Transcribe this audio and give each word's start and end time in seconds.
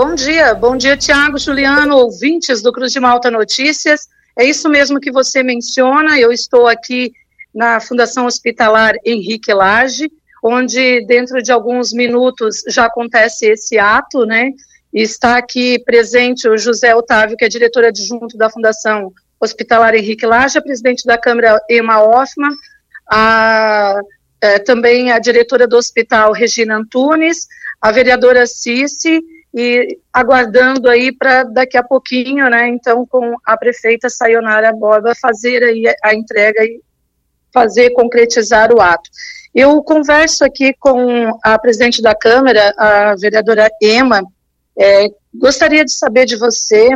Bom 0.00 0.14
dia, 0.14 0.54
bom 0.54 0.76
dia, 0.76 0.96
Tiago, 0.96 1.40
Juliano, 1.40 1.96
ouvintes 1.96 2.62
do 2.62 2.72
Cruz 2.72 2.92
de 2.92 3.00
Malta 3.00 3.32
Notícias. 3.32 4.02
É 4.38 4.44
isso 4.44 4.68
mesmo 4.68 5.00
que 5.00 5.10
você 5.10 5.42
menciona. 5.42 6.16
Eu 6.16 6.30
estou 6.30 6.68
aqui 6.68 7.12
na 7.52 7.80
Fundação 7.80 8.24
Hospitalar 8.24 8.94
Henrique 9.04 9.52
Lage, 9.52 10.08
onde 10.40 11.04
dentro 11.04 11.42
de 11.42 11.50
alguns 11.50 11.92
minutos 11.92 12.62
já 12.68 12.84
acontece 12.84 13.46
esse 13.46 13.76
ato, 13.76 14.24
né? 14.24 14.52
Está 14.94 15.36
aqui 15.36 15.80
presente 15.80 16.48
o 16.48 16.56
José 16.56 16.94
Otávio, 16.94 17.36
que 17.36 17.44
é 17.44 17.48
diretor 17.48 17.84
adjunto 17.84 18.38
da 18.38 18.48
Fundação 18.48 19.12
Hospitalar 19.40 19.96
Henrique 19.96 20.26
Lage, 20.26 20.58
a 20.58 20.62
presidente 20.62 21.04
da 21.04 21.18
Câmara 21.18 21.60
Emma 21.68 22.00
Hoffman, 22.00 22.52
a, 23.10 23.98
é, 24.40 24.60
também 24.60 25.10
a 25.10 25.18
diretora 25.18 25.66
do 25.66 25.76
hospital 25.76 26.30
Regina 26.30 26.76
Antunes, 26.76 27.48
a 27.80 27.90
vereadora 27.90 28.46
Cici, 28.46 29.20
e 29.54 29.98
aguardando 30.12 30.88
aí 30.88 31.12
para 31.12 31.44
daqui 31.44 31.76
a 31.76 31.82
pouquinho, 31.82 32.48
né, 32.50 32.68
então 32.68 33.06
com 33.06 33.34
a 33.44 33.56
prefeita 33.56 34.08
Sayonara 34.08 34.72
Borba 34.72 35.14
fazer 35.20 35.62
aí 35.62 35.84
a 36.02 36.14
entrega 36.14 36.62
e 36.62 36.80
fazer 37.52 37.90
concretizar 37.90 38.72
o 38.72 38.80
ato. 38.80 39.10
Eu 39.54 39.82
converso 39.82 40.44
aqui 40.44 40.74
com 40.78 41.30
a 41.42 41.58
presidente 41.58 42.02
da 42.02 42.14
Câmara, 42.14 42.74
a 42.76 43.16
vereadora 43.16 43.68
Ema, 43.82 44.22
é, 44.78 45.08
gostaria 45.34 45.84
de 45.84 45.92
saber 45.92 46.26
de 46.26 46.36
você 46.36 46.90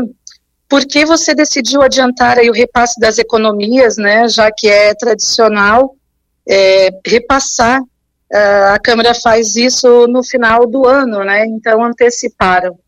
por 0.68 0.86
que 0.86 1.04
você 1.04 1.34
decidiu 1.34 1.82
adiantar 1.82 2.38
aí 2.38 2.48
o 2.48 2.54
repasse 2.54 2.98
das 3.00 3.18
economias, 3.18 3.96
né, 3.96 4.28
já 4.28 4.50
que 4.50 4.68
é 4.68 4.94
tradicional 4.94 5.96
é, 6.48 6.90
repassar, 7.06 7.82
a 8.32 8.78
Câmara 8.78 9.14
faz 9.14 9.56
isso 9.56 10.06
no 10.06 10.24
final 10.24 10.66
do 10.66 10.86
ano, 10.86 11.22
né, 11.24 11.46
então 11.46 11.84
anteciparam. 11.84 12.78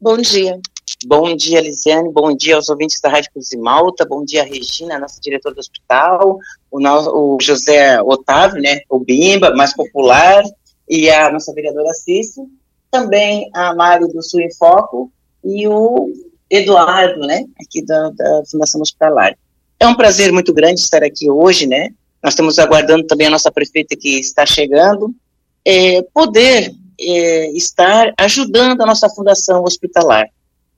Bom 0.00 0.18
dia. 0.18 0.58
Bom 1.06 1.34
dia, 1.34 1.60
Lisiane, 1.60 2.12
bom 2.12 2.36
dia 2.36 2.56
aos 2.56 2.68
ouvintes 2.68 3.00
da 3.00 3.08
Rádio 3.08 3.30
Cruz 3.32 3.48
de 3.48 3.56
Malta, 3.56 4.04
bom 4.04 4.24
dia, 4.24 4.44
Regina, 4.44 4.98
nossa 4.98 5.18
diretora 5.20 5.54
do 5.54 5.58
hospital, 5.58 6.38
o, 6.70 6.78
o 6.78 7.38
José 7.40 8.00
Otávio, 8.02 8.60
né, 8.60 8.80
o 8.88 8.98
Bimba, 8.98 9.54
mais 9.54 9.74
popular, 9.74 10.42
e 10.88 11.08
a 11.10 11.30
nossa 11.32 11.52
vereadora 11.54 11.92
Cício, 11.94 12.46
também 12.90 13.50
a 13.54 13.74
Mari 13.74 14.06
do 14.08 14.22
Sul 14.22 14.40
em 14.40 14.54
Foco 14.54 15.10
e 15.42 15.66
o 15.66 16.12
Eduardo, 16.50 17.20
né, 17.20 17.44
aqui 17.60 17.82
da, 17.84 18.10
da 18.10 18.42
Fundação 18.50 18.80
Hospitalar. 18.82 19.34
É 19.80 19.86
um 19.86 19.96
prazer 19.96 20.30
muito 20.32 20.52
grande 20.52 20.80
estar 20.80 21.02
aqui 21.02 21.30
hoje, 21.30 21.66
né, 21.66 21.88
nós 22.24 22.32
estamos 22.32 22.58
aguardando 22.58 23.06
também 23.06 23.26
a 23.26 23.30
nossa 23.30 23.52
prefeita 23.52 23.94
que 23.94 24.18
está 24.18 24.46
chegando, 24.46 25.14
é, 25.62 26.00
poder 26.14 26.74
é, 26.98 27.50
estar 27.50 28.14
ajudando 28.18 28.80
a 28.80 28.86
nossa 28.86 29.10
fundação 29.10 29.62
hospitalar, 29.62 30.26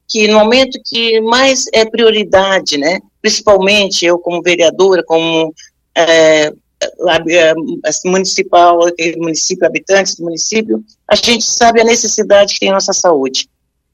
que 0.09 0.27
no 0.27 0.41
momento 0.41 0.81
que 0.85 1.21
mais 1.21 1.67
é 1.73 1.85
prioridade, 1.85 2.77
né, 2.77 2.99
principalmente 3.23 4.05
eu 4.05 4.19
como 4.19 4.43
vereadora, 4.43 5.05
como 5.05 5.55
é, 5.97 6.53
municipal, 8.05 8.81
município, 9.17 9.67
habitantes 9.67 10.17
do 10.17 10.25
município, 10.25 10.85
a 11.09 11.15
gente 11.15 11.45
sabe 11.45 11.81
a 11.81 11.85
necessidade 11.85 12.55
que 12.55 12.61
tem 12.61 12.71
a 12.71 12.75
nossa 12.75 12.93
saúde. 12.93 13.49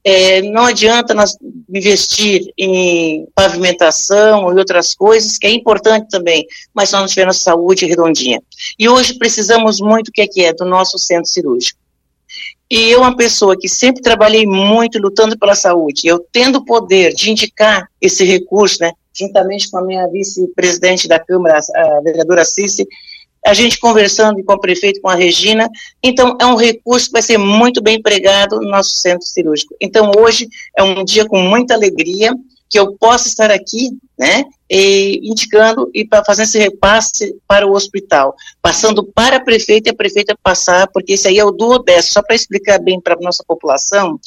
É, 0.05 0.41
não 0.41 0.65
adianta 0.65 1.13
nós 1.13 1.37
investir 1.73 2.51
em 2.57 3.25
pavimentação 3.33 4.51
e 4.51 4.59
outras 4.59 4.93
coisas, 4.93 5.37
que 5.37 5.47
é 5.47 5.51
importante 5.51 6.09
também, 6.09 6.45
mas 6.73 6.91
nós 6.91 7.01
não 7.01 7.07
tivermos 7.07 7.37
saúde 7.37 7.85
redondinha. 7.85 8.41
E 8.77 8.89
hoje 8.89 9.17
precisamos 9.17 9.79
muito, 9.79 10.09
o 10.09 10.11
que 10.11 10.21
é 10.21 10.27
que 10.27 10.43
é, 10.43 10.53
do 10.53 10.65
nosso 10.65 10.99
centro 10.99 11.31
cirúrgico. 11.31 11.79
E 12.69 12.89
eu, 12.89 13.01
uma 13.01 13.15
pessoa 13.15 13.57
que 13.57 13.69
sempre 13.69 14.01
trabalhei 14.01 14.45
muito 14.45 14.99
lutando 14.99 15.37
pela 15.37 15.55
saúde, 15.55 16.07
eu 16.07 16.19
tendo 16.31 16.57
o 16.57 16.65
poder 16.65 17.13
de 17.13 17.31
indicar 17.31 17.87
esse 18.01 18.25
recurso, 18.25 18.79
né, 18.81 18.91
juntamente 19.13 19.69
com 19.69 19.77
a 19.77 19.83
minha 19.83 20.07
vice-presidente 20.07 21.07
da 21.07 21.19
Câmara, 21.19 21.59
a 21.59 22.01
vereadora 22.01 22.43
Cici, 22.43 22.87
a 23.45 23.53
gente 23.53 23.79
conversando 23.79 24.43
com 24.43 24.53
o 24.53 24.59
prefeito, 24.59 25.01
com 25.01 25.09
a 25.09 25.15
Regina, 25.15 25.69
então 26.01 26.37
é 26.39 26.45
um 26.45 26.55
recurso 26.55 27.07
que 27.07 27.13
vai 27.13 27.21
ser 27.21 27.37
muito 27.37 27.81
bem 27.81 27.97
empregado 27.97 28.59
no 28.61 28.69
nosso 28.69 28.93
centro 28.93 29.27
cirúrgico. 29.27 29.75
Então 29.81 30.11
hoje 30.17 30.47
é 30.77 30.83
um 30.83 31.03
dia 31.03 31.25
com 31.25 31.39
muita 31.39 31.73
alegria 31.73 32.33
que 32.69 32.79
eu 32.79 32.93
possa 32.93 33.27
estar 33.27 33.51
aqui, 33.51 33.91
né, 34.17 34.43
e 34.67 35.19
indicando 35.21 35.91
e 35.93 36.03
para 36.03 36.25
fazer 36.25 36.43
esse 36.43 36.57
repasse 36.57 37.35
para 37.47 37.67
o 37.67 37.73
hospital, 37.73 38.35
passando 38.63 39.03
para 39.03 39.35
a 39.35 39.39
prefeita 39.39 39.89
e 39.89 39.91
a 39.91 39.95
prefeita 39.95 40.35
passar, 40.41 40.87
porque 40.87 41.13
esse 41.13 41.27
aí 41.27 41.37
é 41.37 41.45
o 41.45 41.51
duodécimo, 41.51 42.13
só 42.13 42.23
para 42.23 42.35
explicar 42.35 42.79
bem 42.79 42.99
para 42.99 43.13
a 43.13 43.19
nossa 43.21 43.43
população, 43.47 44.19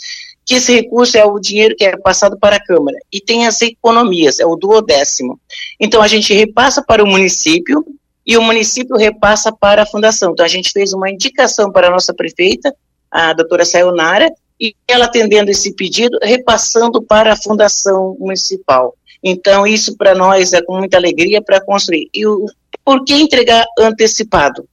que 0.44 0.54
esse 0.54 0.72
recurso 0.72 1.18
é 1.18 1.24
o 1.24 1.40
dinheiro 1.40 1.74
que 1.74 1.84
é 1.84 1.96
passado 1.96 2.38
para 2.38 2.54
a 2.54 2.64
Câmara, 2.64 2.96
e 3.10 3.20
tem 3.20 3.48
as 3.48 3.60
economias, 3.62 4.38
é 4.38 4.46
o 4.46 4.54
duodécimo. 4.54 5.40
Então 5.80 6.00
a 6.00 6.06
gente 6.06 6.32
repassa 6.32 6.80
para 6.80 7.02
o 7.02 7.06
município, 7.06 7.84
e 8.26 8.36
o 8.36 8.42
município 8.42 8.96
repassa 8.96 9.52
para 9.52 9.82
a 9.82 9.86
fundação. 9.86 10.32
Então, 10.32 10.44
a 10.44 10.48
gente 10.48 10.72
fez 10.72 10.92
uma 10.92 11.08
indicação 11.08 11.70
para 11.70 11.86
a 11.86 11.90
nossa 11.90 12.12
prefeita, 12.12 12.74
a 13.10 13.32
doutora 13.32 13.64
Sayonara, 13.64 14.32
e 14.60 14.74
ela 14.88 15.04
atendendo 15.04 15.50
esse 15.50 15.72
pedido, 15.74 16.18
repassando 16.22 17.00
para 17.02 17.34
a 17.34 17.36
fundação 17.36 18.16
municipal. 18.18 18.94
Então, 19.22 19.66
isso 19.66 19.96
para 19.96 20.14
nós 20.14 20.52
é 20.52 20.62
com 20.62 20.78
muita 20.78 20.96
alegria 20.96 21.40
para 21.40 21.60
construir. 21.60 22.08
E 22.12 22.26
o, 22.26 22.46
por 22.84 23.04
que 23.04 23.14
entregar 23.14 23.64
antecipado? 23.78 24.66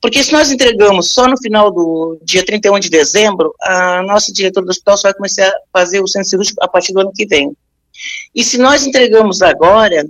Porque 0.00 0.22
se 0.22 0.32
nós 0.32 0.50
entregamos 0.50 1.12
só 1.12 1.26
no 1.26 1.36
final 1.36 1.70
do 1.70 2.18
dia 2.22 2.44
31 2.44 2.78
de 2.78 2.88
dezembro, 2.88 3.52
a 3.60 4.02
nossa 4.02 4.32
diretora 4.32 4.66
do 4.66 4.70
hospital 4.70 4.96
só 4.96 5.08
vai 5.08 5.14
começar 5.14 5.48
a 5.48 5.52
fazer 5.72 6.00
o 6.00 6.06
centro 6.06 6.28
cirúrgico 6.28 6.62
a 6.62 6.68
partir 6.68 6.92
do 6.92 7.00
ano 7.00 7.12
que 7.14 7.26
vem. 7.26 7.52
E 8.34 8.44
se 8.44 8.58
nós 8.58 8.86
entregamos 8.86 9.42
agora, 9.42 10.06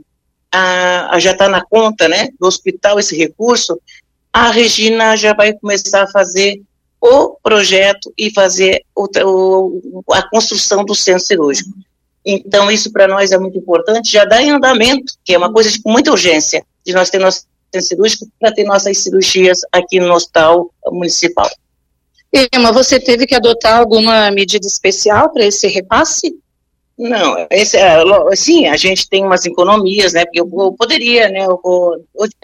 já 1.19 1.33
está 1.33 1.49
na 1.49 1.65
conta 1.65 2.09
né, 2.09 2.29
do 2.39 2.47
hospital 2.47 2.99
esse 2.99 3.17
recurso, 3.17 3.79
a 4.33 4.51
Regina 4.51 5.17
já 5.17 5.35
vai 5.35 5.53
começar 5.53 6.05
a 6.05 6.11
fazer 6.11 6.61
o 7.01 7.37
projeto 7.43 8.13
e 8.19 8.33
fazer 8.33 8.83
o, 8.95 9.07
o, 9.25 10.15
a 10.15 10.29
construção 10.29 10.85
do 10.85 10.95
centro 10.95 11.25
cirúrgico. 11.25 11.71
Então, 12.25 12.71
isso 12.71 12.93
para 12.93 13.09
nós 13.09 13.33
é 13.33 13.39
muito 13.39 13.59
importante, 13.59 14.13
já 14.13 14.25
dá 14.25 14.43
em 14.43 14.51
andamento, 14.51 15.15
que 15.25 15.33
é 15.33 15.39
uma 15.39 15.53
coisa 15.53 15.71
de 15.71 15.81
muita 15.87 16.11
urgência, 16.11 16.65
de 16.85 16.93
nós 16.93 17.09
ter 17.09 17.19
nosso 17.19 17.47
centro 17.73 17.89
cirúrgico 17.89 18.29
para 18.39 18.53
ter 18.53 18.65
nossas 18.65 18.99
cirurgias 18.99 19.61
aqui 19.73 20.01
no 20.01 20.13
hospital 20.13 20.71
municipal. 20.87 21.49
Emma, 22.53 22.73
você 22.73 23.01
teve 23.01 23.27
que 23.27 23.35
adotar 23.35 23.79
alguma 23.79 24.31
medida 24.31 24.67
especial 24.67 25.33
para 25.33 25.47
esse 25.47 25.67
repasse? 25.69 26.37
Não, 26.99 27.47
esse, 27.49 27.77
é, 27.77 28.03
sim, 28.35 28.67
a 28.67 28.77
gente 28.77 29.09
tem 29.09 29.25
umas 29.25 29.47
economias, 29.47 30.13
né, 30.13 30.25
porque 30.25 30.41
eu, 30.41 30.51
eu 30.53 30.73
poderia, 30.73 31.29
né, 31.29 31.47
eu, 31.47 31.61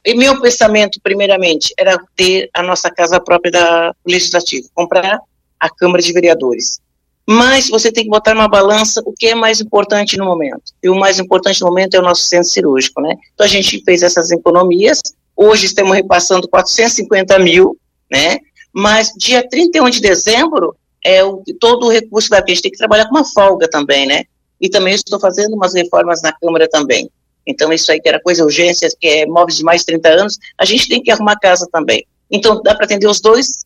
eu, 0.05 0.17
meu 0.17 0.41
pensamento, 0.41 1.01
primeiramente, 1.03 1.75
era 1.77 1.99
ter 2.15 2.49
a 2.55 2.63
nossa 2.63 2.89
casa 2.89 3.19
própria 3.19 3.51
da 3.51 3.95
Legislativo, 4.07 4.69
comprar 4.73 5.19
a 5.59 5.69
Câmara 5.69 6.01
de 6.01 6.13
Vereadores. 6.13 6.79
Mas 7.27 7.69
você 7.69 7.91
tem 7.91 8.05
que 8.05 8.11
botar 8.11 8.35
uma 8.35 8.47
balança 8.47 9.03
o 9.05 9.13
que 9.13 9.29
é 9.29 9.35
mais 9.35 9.61
importante 9.61 10.17
no 10.17 10.27
momento. 10.27 10.73
E 10.83 10.91
o 10.91 10.95
mais 10.95 11.19
importante 11.19 11.61
no 11.63 11.69
momento 11.69 11.95
é 11.95 11.99
o 11.99 12.03
nosso 12.03 12.23
centro 12.25 12.51
cirúrgico, 12.51 13.01
né? 13.01 13.15
Então 13.33 13.47
a 13.47 13.49
gente 13.49 13.83
fez 13.83 14.03
essas 14.03 14.31
economias, 14.31 15.01
hoje 15.35 15.67
estamos 15.67 15.97
repassando 15.97 16.47
450 16.47 17.39
mil, 17.39 17.79
né? 18.11 18.39
Mas 18.73 19.11
dia 19.17 19.47
31 19.49 19.89
de 19.89 20.01
dezembro, 20.01 20.77
é 21.03 21.25
o, 21.25 21.43
todo 21.59 21.87
o 21.87 21.91
recurso 21.91 22.29
vai, 22.29 22.43
a 22.43 22.45
gente 22.47 22.63
tem 22.63 22.71
que 22.71 22.79
trabalhar 22.79 23.07
com 23.07 23.17
uma 23.17 23.25
folga 23.25 23.69
também, 23.69 24.07
né? 24.07 24.25
E 24.65 24.71
também 24.71 24.95
estou 24.95 25.21
fazendo 25.21 25.53
umas 25.53 25.75
reformas 25.75 26.23
na 26.23 26.33
Câmara 26.33 26.67
também. 26.67 27.11
Então, 27.47 27.71
isso 27.71 27.93
aí 27.93 28.01
que 28.01 28.09
era 28.09 28.19
coisa 28.19 28.43
urgência, 28.43 28.89
que 28.99 29.07
é 29.07 29.27
móveis 29.27 29.59
de 29.59 29.63
mais 29.63 29.83
de 29.83 29.89
30 29.89 30.09
anos, 30.09 30.39
a 30.57 30.65
gente 30.65 30.89
tem 30.89 31.03
que 31.03 31.11
arrumar 31.11 31.39
casa 31.39 31.69
também. 31.71 32.07
Então, 32.31 32.63
dá 32.63 32.75
para 32.75 32.87
atender 32.87 33.07
os 33.07 33.21
dois 33.21 33.59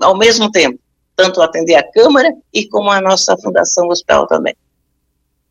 ao 0.00 0.16
mesmo 0.16 0.50
tempo, 0.50 0.78
tanto 1.14 1.42
atender 1.42 1.74
a 1.74 1.82
Câmara 1.92 2.32
e 2.54 2.66
como 2.68 2.90
a 2.90 3.02
nossa 3.02 3.36
Fundação 3.36 3.88
Hospital 3.88 4.26
também. 4.26 4.56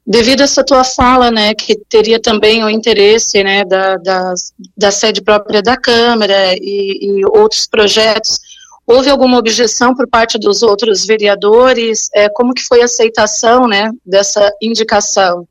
Devido 0.07 0.41
a 0.41 0.45
essa 0.45 0.63
tua 0.63 0.83
fala, 0.83 1.29
né, 1.29 1.53
que 1.53 1.75
teria 1.87 2.19
também 2.19 2.63
o 2.63 2.69
interesse, 2.69 3.43
né, 3.43 3.63
da, 3.63 3.97
da, 3.97 4.33
da 4.75 4.89
sede 4.89 5.21
própria 5.21 5.61
da 5.61 5.77
Câmara 5.77 6.55
e, 6.55 6.97
e 6.99 7.25
outros 7.25 7.67
projetos, 7.67 8.39
Houve 8.87 9.09
alguma 9.09 9.37
objeção 9.37 9.95
por 9.95 10.07
parte 10.07 10.37
dos 10.37 10.61
outros 10.61 11.05
vereadores? 11.05 12.09
É, 12.13 12.29
como 12.29 12.53
que 12.53 12.61
foi 12.61 12.81
a 12.81 12.85
aceitação, 12.85 13.67
né, 13.67 13.91
dessa 14.05 14.51
indicação? 14.61 15.47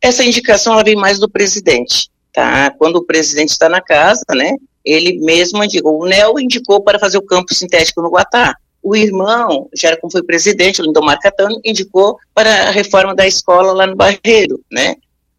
Essa 0.00 0.22
indicação 0.22 0.74
ela 0.74 0.84
vem 0.84 0.94
mais 0.94 1.18
do 1.18 1.28
presidente, 1.28 2.10
tá? 2.32 2.70
Quando 2.78 2.96
o 2.96 3.04
presidente 3.04 3.50
está 3.50 3.68
na 3.68 3.80
casa, 3.80 4.22
né, 4.34 4.54
ele 4.84 5.18
mesmo 5.18 5.64
indicou. 5.64 6.00
O 6.00 6.06
NEL 6.06 6.38
indicou 6.38 6.82
para 6.82 6.98
fazer 6.98 7.18
o 7.18 7.22
campo 7.22 7.54
sintético 7.54 8.02
no 8.02 8.10
Guatá. 8.10 8.54
O 8.82 8.94
irmão, 8.94 9.68
já 9.74 9.96
como 9.96 10.10
foi 10.10 10.22
presidente, 10.22 10.80
o 10.80 10.84
Lindomar 10.84 11.18
Catano, 11.20 11.60
indicou 11.64 12.16
para 12.34 12.68
a 12.68 12.70
reforma 12.70 13.14
da 13.14 13.26
escola 13.26 13.72
lá 13.72 13.86
no 13.86 13.96
Barreiro, 13.96 14.60
né? 14.70 14.94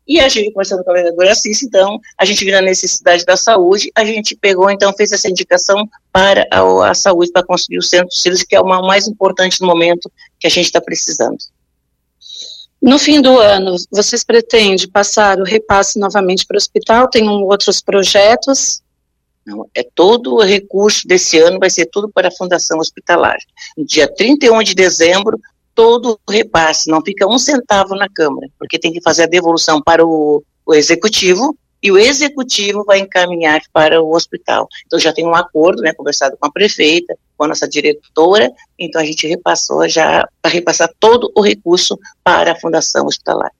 E 0.10 0.20
a 0.20 0.28
gente, 0.28 0.52
conversando 0.52 0.84
com 0.84 0.90
a 0.90 0.94
vereadora 0.96 1.32
Assis, 1.32 1.62
então, 1.62 2.02
a 2.18 2.26
gente 2.26 2.44
viu 2.44 2.58
a 2.58 2.62
necessidade 2.64 3.24
da 3.24 3.38
saúde, 3.38 3.92
a 3.94 4.04
gente 4.04 4.36
pegou, 4.36 4.68
então, 4.72 4.92
fez 4.92 5.12
essa 5.12 5.30
indicação 5.30 5.88
para 6.12 6.48
a, 6.50 6.90
a 6.90 6.96
saúde, 6.96 7.32
para 7.32 7.46
construir 7.46 7.78
o 7.78 7.84
centro 7.84 8.08
de 8.08 8.20
cirurgia, 8.20 8.46
que 8.50 8.56
é 8.56 8.60
o 8.60 8.66
mais 8.66 9.08
importante 9.08 9.62
no 9.62 9.68
momento 9.68 10.12
que 10.40 10.48
a 10.48 10.50
gente 10.50 10.66
está 10.66 10.82
precisando. 10.82 11.38
No 12.82 12.98
fim 12.98 13.22
do 13.22 13.38
ano, 13.38 13.76
vocês 13.92 14.24
pretendem 14.24 14.88
passar 14.88 15.40
o 15.40 15.44
repasse 15.44 16.00
novamente 16.00 16.44
para 16.48 16.56
o 16.56 16.58
hospital? 16.58 17.08
Tem 17.08 17.30
outros 17.30 17.80
projetos? 17.80 18.82
Não, 19.46 19.70
é 19.76 19.84
todo 19.84 20.34
o 20.36 20.44
recurso 20.44 21.08
desse 21.08 21.38
ano 21.38 21.60
vai 21.60 21.70
ser 21.70 21.86
tudo 21.86 22.10
para 22.10 22.30
a 22.30 22.32
Fundação 22.32 22.80
Hospitalar. 22.80 23.38
No 23.78 23.86
dia 23.86 24.08
31 24.08 24.64
de 24.64 24.74
dezembro, 24.74 25.40
todo 25.74 26.20
o 26.28 26.32
repasse, 26.32 26.90
não 26.90 27.02
fica 27.02 27.28
um 27.28 27.40
centavo 27.40 27.96
na 27.96 28.08
Câmara, 28.10 28.48
porque 28.58 28.80
tem 28.80 28.92
que 28.92 29.02
fazer 29.02 29.24
a 29.24 29.28
devolução 29.28 29.82
para 29.82 30.06
o, 30.06 30.44
o 30.66 30.74
Executivo, 30.74 31.58
e 31.82 31.92
o 31.92 31.98
Executivo 31.98 32.84
vai 32.84 33.00
encaminhar 33.00 33.62
para 33.72 34.02
o 34.02 34.14
hospital. 34.14 34.68
Então 34.86 35.00
já 35.00 35.14
tem 35.14 35.26
um 35.26 35.34
acordo, 35.34 35.82
né, 35.82 35.94
conversado 35.94 36.36
com 36.38 36.46
a 36.46 36.52
prefeita, 36.52 37.16
com 37.38 37.46
a 37.46 37.48
nossa 37.48 37.68
diretora, 37.68 38.52
então 38.78 39.02
a 39.02 39.06
gente 39.06 39.26
repassou 39.26 39.88
já, 39.88 40.28
para 40.42 40.52
repassar 40.52 40.90
todo 41.00 41.32
o 41.36 41.42
recurso 41.42 41.98
para 42.24 42.52
a 42.52 42.60
Fundação 42.60 43.06
Hospitalar. 43.06 43.52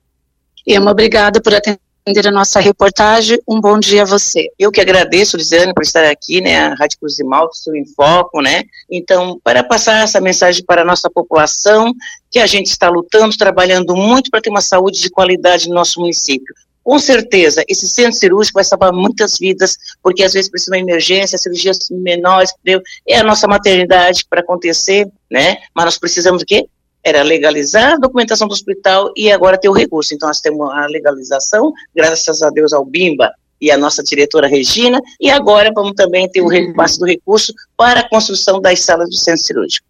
Irma, 0.66 0.90
obrigada 0.90 1.40
por 1.40 1.54
atender 1.54 1.80
a 2.06 2.30
nossa 2.30 2.60
reportagem. 2.60 3.38
Um 3.46 3.60
bom 3.60 3.78
dia 3.78 4.02
a 4.02 4.04
você. 4.04 4.50
Eu 4.58 4.72
que 4.72 4.80
agradeço, 4.80 5.36
Lisiane, 5.36 5.74
por 5.74 5.82
estar 5.82 6.04
aqui, 6.04 6.40
né, 6.40 6.58
a 6.58 6.74
Rádio 6.74 6.98
Cruz 6.98 7.14
de 7.14 7.24
Malta, 7.24 7.54
em 7.74 7.84
foco, 7.86 8.40
né, 8.40 8.64
então, 8.90 9.38
para 9.42 9.62
passar 9.62 10.04
essa 10.04 10.20
mensagem 10.20 10.64
para 10.64 10.82
a 10.82 10.84
nossa 10.84 11.10
população, 11.10 11.92
que 12.30 12.38
a 12.38 12.46
gente 12.46 12.66
está 12.66 12.88
lutando, 12.88 13.36
trabalhando 13.36 13.94
muito 13.94 14.30
para 14.30 14.40
ter 14.40 14.50
uma 14.50 14.60
saúde 14.60 15.00
de 15.00 15.10
qualidade 15.10 15.68
no 15.68 15.74
nosso 15.74 16.00
município. 16.00 16.54
Com 16.82 16.98
certeza, 16.98 17.62
esse 17.68 17.86
centro 17.86 18.18
cirúrgico 18.18 18.56
vai 18.56 18.64
salvar 18.64 18.92
muitas 18.92 19.38
vidas, 19.38 19.76
porque 20.02 20.24
às 20.24 20.32
vezes 20.32 20.50
precisa 20.50 20.72
de 20.72 20.78
uma 20.78 20.90
emergência, 20.90 21.38
cirurgias 21.38 21.78
menores, 21.90 22.52
entendeu? 22.58 22.82
é 23.06 23.18
a 23.18 23.22
nossa 23.22 23.46
maternidade 23.46 24.24
para 24.28 24.40
acontecer, 24.40 25.06
né? 25.30 25.58
Mas 25.74 25.84
nós 25.84 25.98
precisamos 25.98 26.42
do 26.42 26.46
quê? 26.46 26.66
Era 27.02 27.22
legalizar 27.22 27.94
a 27.94 27.96
documentação 27.96 28.46
do 28.46 28.52
hospital 28.52 29.12
e 29.16 29.30
agora 29.30 29.58
ter 29.58 29.68
o 29.68 29.72
recurso. 29.72 30.14
Então, 30.14 30.28
nós 30.28 30.40
temos 30.40 30.70
a 30.70 30.86
legalização, 30.86 31.72
graças 31.94 32.42
a 32.42 32.50
Deus 32.50 32.72
ao 32.72 32.84
BIMBA 32.84 33.32
e 33.60 33.70
a 33.70 33.76
nossa 33.76 34.02
diretora 34.02 34.48
Regina, 34.48 35.00
e 35.20 35.30
agora 35.30 35.70
vamos 35.74 35.92
também 35.92 36.28
ter 36.28 36.40
o 36.40 36.48
repasse 36.48 36.98
do 36.98 37.04
recurso 37.04 37.52
para 37.76 38.00
a 38.00 38.08
construção 38.08 38.60
das 38.60 38.80
salas 38.80 39.08
do 39.08 39.16
centro 39.16 39.42
cirúrgico. 39.42 39.86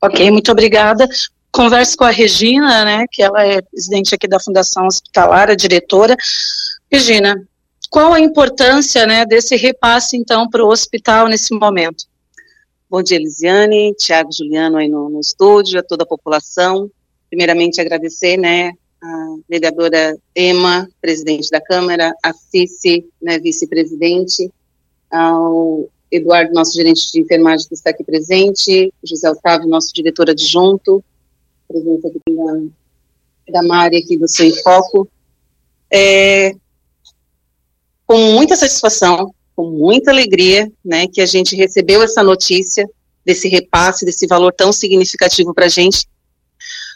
Ok, 0.00 0.28
muito 0.30 0.50
obrigada 0.50 1.08
converse 1.52 1.94
com 1.94 2.04
a 2.04 2.10
Regina, 2.10 2.84
né, 2.84 3.04
que 3.12 3.22
ela 3.22 3.44
é 3.44 3.60
presidente 3.60 4.14
aqui 4.14 4.26
da 4.26 4.40
Fundação 4.40 4.86
Hospitalar, 4.86 5.50
a 5.50 5.54
diretora. 5.54 6.16
Regina, 6.90 7.36
qual 7.90 8.14
a 8.14 8.20
importância, 8.20 9.06
né, 9.06 9.26
desse 9.26 9.54
repasse, 9.54 10.16
então, 10.16 10.48
para 10.48 10.64
o 10.64 10.70
hospital 10.70 11.28
nesse 11.28 11.54
momento? 11.54 12.06
Bom 12.92 13.02
dia, 13.02 13.16
Elisiane, 13.16 13.94
Tiago 13.94 14.30
Juliano 14.30 14.76
aí 14.76 14.86
no, 14.86 15.08
no, 15.08 15.18
estúdio, 15.18 15.80
a 15.80 15.82
toda 15.82 16.02
a 16.02 16.06
população. 16.06 16.90
Primeiramente, 17.30 17.80
agradecer, 17.80 18.36
né, 18.36 18.72
a 19.02 19.36
vereadora 19.48 20.14
Ema, 20.34 20.86
presidente 21.00 21.48
da 21.48 21.58
Câmara, 21.58 22.14
a 22.22 22.34
Cici, 22.34 23.06
né, 23.22 23.38
vice-presidente, 23.38 24.52
ao 25.10 25.88
Eduardo, 26.10 26.52
nosso 26.52 26.74
gerente 26.74 27.10
de 27.10 27.22
enfermagem 27.22 27.66
que 27.66 27.72
está 27.72 27.88
aqui 27.88 28.04
presente, 28.04 28.92
José 29.02 29.30
Otávio, 29.30 29.70
nosso 29.70 29.90
diretor 29.94 30.28
adjunto, 30.28 31.02
presença 31.66 32.08
aqui 32.08 32.20
da, 32.28 33.60
da 33.60 33.66
Mari 33.66 33.96
aqui 33.96 34.18
do 34.18 34.28
Seu 34.28 34.54
Foco. 34.56 35.08
É, 35.90 36.54
com 38.06 38.18
muita 38.34 38.54
satisfação, 38.54 39.34
com 39.54 39.70
muita 39.70 40.10
alegria, 40.10 40.70
né, 40.84 41.06
que 41.06 41.20
a 41.20 41.26
gente 41.26 41.54
recebeu 41.54 42.02
essa 42.02 42.22
notícia 42.22 42.88
desse 43.24 43.48
repasse, 43.48 44.04
desse 44.04 44.26
valor 44.26 44.52
tão 44.52 44.72
significativo 44.72 45.54
para 45.54 45.66
a 45.66 45.68
gente, 45.68 46.06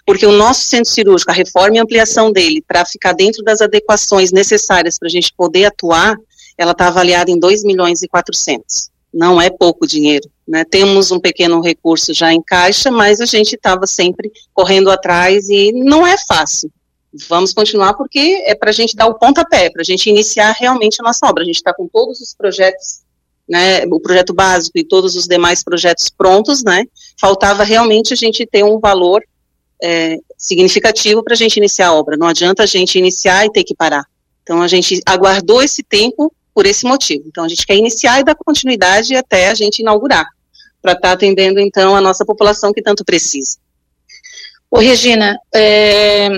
porque 0.05 0.27
o 0.27 0.33
nosso 0.33 0.67
centro 0.67 0.91
cirúrgico, 0.91 1.31
a 1.31 1.35
reforma 1.35 1.77
e 1.77 1.79
ampliação 1.81 2.33
dele, 2.33 2.63
para 2.67 2.85
ficar 2.85 3.13
dentro 3.13 3.43
das 3.43 3.61
adequações 3.61 4.33
necessárias 4.33 4.99
para 4.99 5.09
a 5.09 5.11
gente 5.11 5.33
poder 5.37 5.67
atuar, 5.67 6.17
ela 6.57 6.73
está 6.73 6.89
avaliada 6.89 7.31
em 7.31 7.39
2 7.39 7.65
milhões 7.65 8.03
e 8.03 8.09
400 8.09 8.91
não 9.17 9.41
é 9.41 9.49
pouco 9.49 9.87
dinheiro. 9.87 10.29
Né? 10.47 10.65
Temos 10.65 11.11
um 11.11 11.19
pequeno 11.19 11.61
recurso 11.61 12.13
já 12.13 12.33
em 12.33 12.43
caixa, 12.43 12.91
mas 12.91 13.21
a 13.21 13.25
gente 13.25 13.55
estava 13.55 13.87
sempre 13.87 14.31
correndo 14.53 14.91
atrás 14.91 15.49
e 15.49 15.73
não 15.73 16.07
é 16.07 16.17
fácil. 16.29 16.71
Vamos 17.29 17.53
continuar 17.53 17.95
porque 17.95 18.43
é 18.47 18.55
para 18.55 18.71
a 18.71 18.73
gente 18.73 18.97
dar 18.97 19.07
o 19.07 19.15
pontapé, 19.15 19.71
para 19.71 19.83
a 19.83 19.85
gente 19.85 20.09
iniciar 20.09 20.55
realmente 20.59 20.97
a 21.01 21.05
nossa 21.05 21.27
obra. 21.27 21.43
A 21.43 21.47
gente 21.47 21.57
está 21.57 21.73
com 21.73 21.89
todos 21.89 22.21
os 22.21 22.35
projetos, 22.35 23.01
né, 23.49 23.85
o 23.87 24.01
projeto 24.01 24.35
básico 24.35 24.79
e 24.79 24.85
todos 24.85 25.15
os 25.15 25.27
demais 25.27 25.63
projetos 25.63 26.09
prontos, 26.09 26.65
né? 26.65 26.85
Faltava 27.21 27.65
realmente 27.65 28.13
a 28.13 28.17
gente 28.17 28.47
ter 28.47 28.65
um 28.65 28.79
valor 28.79 29.23
é, 29.83 30.19
significativo 30.37 31.23
para 31.23 31.35
a 31.35 31.37
gente 31.37 31.57
iniciar 31.57 31.89
a 31.89 31.95
obra. 31.95 32.17
Não 32.17 32.27
adianta 32.27 32.63
a 32.63 32.67
gente 32.67 32.99
iniciar 32.99 33.47
e 33.47 33.53
ter 33.53 33.65
que 33.65 33.75
parar. 33.75 34.05
Então 34.43 34.63
a 34.63 34.69
gente 34.69 35.01
aguardou 35.07 35.63
esse 35.63 35.83
tempo 35.83 36.33
por 36.57 36.65
esse 36.65 36.87
motivo. 36.87 37.25
Então, 37.27 37.45
a 37.45 37.49
gente 37.49 37.67
quer 37.67 37.77
iniciar 37.77 38.19
e 38.19 38.25
dar 38.25 38.35
continuidade 38.35 39.15
até 39.15 39.51
a 39.51 39.55
gente 39.55 39.81
inaugurar, 39.81 40.27
para 40.81 40.93
estar 40.93 41.09
tá 41.09 41.13
atendendo, 41.13 41.61
então, 41.61 41.95
a 41.95 42.01
nossa 42.01 42.25
população 42.25 42.73
que 42.73 42.81
tanto 42.81 43.05
precisa. 43.05 43.59
Ô, 44.71 44.79
Regina, 44.79 45.39
é, 45.55 46.31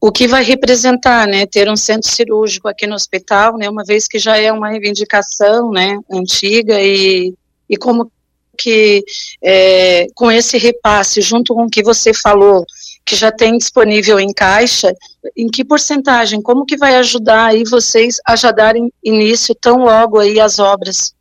o 0.00 0.10
que 0.10 0.26
vai 0.26 0.42
representar, 0.42 1.26
né, 1.26 1.44
ter 1.44 1.68
um 1.68 1.76
centro 1.76 2.08
cirúrgico 2.08 2.66
aqui 2.66 2.86
no 2.86 2.94
hospital, 2.94 3.58
né, 3.58 3.68
uma 3.68 3.84
vez 3.84 4.08
que 4.08 4.18
já 4.18 4.38
é 4.38 4.50
uma 4.50 4.70
reivindicação, 4.70 5.70
né, 5.70 5.98
antiga 6.10 6.80
e, 6.80 7.34
e 7.68 7.76
como 7.76 8.10
que 8.56 9.04
é, 9.42 10.06
com 10.14 10.30
esse 10.30 10.56
repasse, 10.56 11.20
junto 11.20 11.54
com 11.54 11.64
o 11.64 11.70
que 11.70 11.82
você 11.82 12.14
falou, 12.14 12.64
que 13.04 13.14
já 13.14 13.30
tem 13.30 13.56
disponível 13.58 14.18
em 14.18 14.32
caixa, 14.32 14.94
em 15.36 15.48
que 15.48 15.64
porcentagem, 15.64 16.40
como 16.40 16.64
que 16.64 16.76
vai 16.76 16.96
ajudar 16.96 17.46
aí 17.46 17.64
vocês 17.64 18.16
a 18.26 18.36
já 18.36 18.50
darem 18.50 18.90
início 19.04 19.54
tão 19.54 19.78
logo 19.78 20.18
aí 20.18 20.40
às 20.40 20.58
obras? 20.58 21.14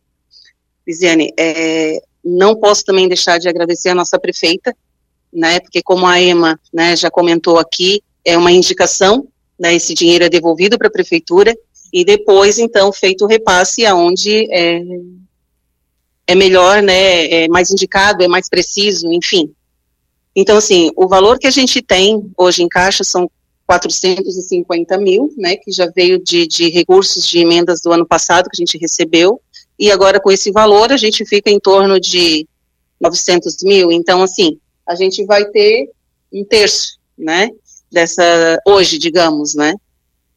Lisiane, 0.88 1.34
é, 1.38 2.02
não 2.24 2.56
posso 2.56 2.84
também 2.84 3.08
deixar 3.08 3.40
de 3.40 3.50
agradecer 3.50 3.90
a 3.90 3.96
nossa 3.96 4.18
prefeita, 4.18 4.76
né, 5.32 5.60
porque 5.60 5.82
como 5.82 6.08
a 6.08 6.20
Ema, 6.20 6.60
né, 6.74 6.96
já 6.96 7.12
comentou 7.12 7.60
aqui, 7.60 8.02
é 8.24 8.38
uma 8.38 8.52
indicação, 8.52 9.28
né, 9.60 9.76
esse 9.76 9.94
dinheiro 9.94 10.24
é 10.24 10.30
devolvido 10.30 10.78
para 10.78 10.88
a 10.88 10.92
prefeitura, 10.92 11.56
e 11.92 12.06
depois, 12.06 12.60
então, 12.60 12.92
feito 12.92 13.26
o 13.26 13.28
repasse 13.28 13.86
aonde 13.86 14.48
é, 14.52 14.82
é 16.28 16.36
melhor, 16.36 16.82
né, 16.82 17.26
é 17.28 17.48
mais 17.48 17.72
indicado, 17.72 18.24
é 18.24 18.28
mais 18.28 18.48
preciso, 18.48 19.12
enfim. 19.12 19.52
Então, 20.36 20.58
assim, 20.58 20.92
o 20.96 21.08
valor 21.08 21.40
que 21.40 21.48
a 21.48 21.52
gente 21.52 21.82
tem 21.82 22.32
hoje 22.38 22.62
em 22.62 22.70
caixa 22.70 23.04
são 23.04 23.30
450 23.66 24.98
mil, 24.98 25.34
né, 25.38 25.56
que 25.56 25.72
já 25.72 25.88
veio 25.88 26.24
de, 26.24 26.48
de 26.48 26.70
recursos 26.70 27.28
de 27.28 27.40
emendas 27.40 27.82
do 27.82 27.92
ano 27.92 28.06
passado 28.06 28.50
que 28.50 28.62
a 28.62 28.64
gente 28.64 28.78
recebeu, 28.78 29.42
e 29.78 29.92
agora 29.92 30.20
com 30.20 30.32
esse 30.32 30.52
valor 30.52 30.92
a 30.92 30.98
gente 30.98 31.26
fica 31.26 31.50
em 31.50 31.60
torno 31.60 32.00
de 32.00 32.48
900 33.02 33.64
mil, 33.64 33.92
então, 33.92 34.22
assim, 34.22 34.60
a 34.88 34.94
gente 34.94 35.26
vai 35.26 35.46
ter 35.46 35.90
um 36.32 36.44
terço, 36.44 37.00
né, 37.18 37.50
dessa, 37.92 38.24
hoje, 38.66 38.98
digamos, 38.98 39.56
né, 39.56 39.74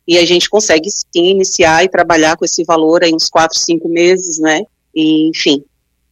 e 0.06 0.18
a 0.18 0.24
gente 0.24 0.50
consegue 0.50 0.90
sim 0.90 1.30
iniciar 1.30 1.84
e 1.84 1.88
trabalhar 1.88 2.36
com 2.36 2.44
esse 2.44 2.64
valor 2.64 3.04
aí 3.04 3.14
uns 3.14 3.28
quatro, 3.28 3.58
cinco 3.58 3.88
meses, 3.88 4.38
né, 4.38 4.62
e, 4.94 5.28
enfim, 5.28 5.64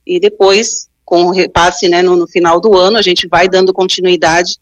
e 0.06 0.18
depois, 0.18 0.88
com 1.04 1.26
o 1.26 1.30
repasse 1.30 1.88
né, 1.88 2.02
no, 2.02 2.16
no 2.16 2.26
final 2.26 2.60
do 2.60 2.76
ano, 2.76 2.96
a 2.96 3.02
gente 3.02 3.28
vai 3.28 3.48
dando 3.48 3.72
continuidade 3.72 4.56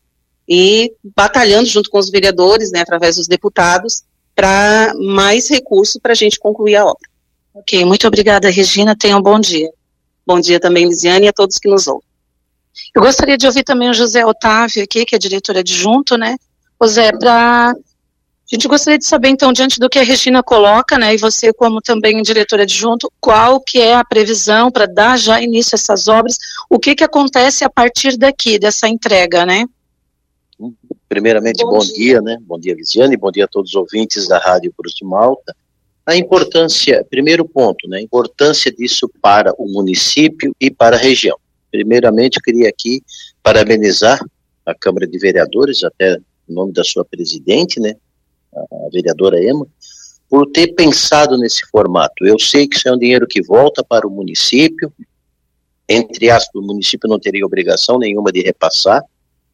e 0.49 0.92
batalhando 1.14 1.66
junto 1.66 1.90
com 1.90 1.99
os 1.99 2.11
vereadores, 2.11 2.70
né, 2.70 2.80
através 2.80 3.16
dos 3.16 3.26
deputados, 3.26 4.02
para 4.35 4.94
mais 4.97 5.49
recurso 5.50 6.00
para 6.00 6.12
a 6.12 6.14
gente 6.14 6.38
concluir 6.38 6.76
a 6.76 6.85
obra. 6.87 7.08
Ok, 7.54 7.85
muito 7.85 8.06
obrigada, 8.06 8.49
Regina. 8.49 8.97
Tenha 8.97 9.16
um 9.16 9.23
bom 9.23 9.38
dia. 9.40 9.68
Bom 10.25 10.38
dia 10.38 10.61
também, 10.61 10.87
Lisiane, 10.87 11.26
e 11.26 11.28
a 11.28 11.32
todos 11.32 11.58
que 11.58 11.68
nos 11.68 11.88
ouvem. 11.88 12.06
Eu 12.94 13.02
gostaria 13.02 13.37
de 13.37 13.47
ouvir 13.47 13.64
também 13.64 13.90
o 13.90 13.94
José 13.94 14.25
Otávio 14.25 14.85
aqui, 14.85 15.04
que 15.04 15.16
é 15.16 15.18
diretor 15.18 15.56
adjunto, 15.56 16.16
né? 16.16 16.37
José, 16.80 17.11
para 17.12 17.75
a 18.50 18.54
gente 18.54 18.66
gostaria 18.66 18.99
de 18.99 19.04
saber, 19.04 19.28
então, 19.28 19.52
diante 19.52 19.78
do 19.78 19.90
que 19.90 19.99
a 19.99 20.02
Regina 20.02 20.42
coloca, 20.42 20.97
né, 20.97 21.14
e 21.14 21.18
você 21.18 21.52
como 21.52 21.82
também 21.82 22.23
diretora 22.23 22.62
adjunto, 22.62 23.12
qual 23.20 23.61
que 23.61 23.78
é 23.78 23.94
a 23.94 24.02
previsão 24.02 24.70
para 24.70 24.87
dar 24.87 25.18
já 25.18 25.42
início 25.42 25.75
a 25.75 25.76
essas 25.76 26.08
obras, 26.08 26.38
o 26.70 26.78
que 26.78 26.94
que 26.94 27.04
acontece 27.04 27.62
a 27.62 27.68
partir 27.68 28.16
daqui, 28.16 28.58
dessa 28.58 28.88
entrega, 28.88 29.44
né? 29.44 29.66
Primeiramente, 31.11 31.62
bom, 31.62 31.73
bom 31.73 31.78
dia. 31.80 31.94
dia. 31.94 32.20
né, 32.23 32.38
bom 32.40 32.58
dia, 32.58 32.75
Viziane, 32.75 33.18
bom 33.18 33.30
dia 33.30 33.44
a 33.44 33.49
todos 33.49 33.70
os 33.73 33.76
ouvintes 33.76 34.26
da 34.26 34.38
Rádio 34.38 34.73
Cruz 34.75 34.94
de 34.94 35.04
Malta. 35.04 35.54
A 36.06 36.16
importância, 36.16 37.06
primeiro 37.11 37.44
ponto, 37.44 37.87
né, 37.87 37.99
a 37.99 38.02
importância 38.02 38.73
disso 38.73 39.11
para 39.20 39.52
o 39.58 39.70
município 39.70 40.56
e 40.58 40.70
para 40.70 40.97
a 40.97 40.99
região. 40.99 41.37
Primeiramente, 41.70 42.37
eu 42.37 42.42
queria 42.42 42.70
aqui 42.70 43.02
parabenizar 43.42 44.18
a 44.64 44.75
Câmara 44.75 45.06
de 45.06 45.18
Vereadores, 45.18 45.85
até 45.85 46.18
em 46.49 46.55
nome 46.55 46.73
da 46.73 46.85
sua 46.85 47.05
presidente, 47.05 47.81
né, 47.81 47.95
a 48.55 48.88
vereadora 48.93 49.43
Ema, 49.43 49.67
por 50.28 50.50
ter 50.50 50.75
pensado 50.75 51.38
nesse 51.38 51.67
formato. 51.71 52.26
Eu 52.26 52.38
sei 52.38 52.67
que 52.67 52.76
isso 52.76 52.88
é 52.88 52.93
um 52.93 52.99
dinheiro 52.99 53.26
que 53.26 53.43
volta 53.43 53.83
para 53.83 54.07
o 54.07 54.11
município, 54.11 54.93
entre 55.88 56.28
aspas, 56.28 56.62
o 56.62 56.67
município 56.67 57.09
não 57.09 57.19
teria 57.19 57.47
obrigação 57.47 57.99
nenhuma 57.99 58.31
de 58.31 58.43
repassar, 58.43 59.02